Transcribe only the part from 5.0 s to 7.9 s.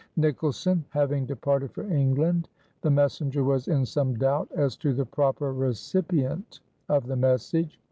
proper recipient of the message.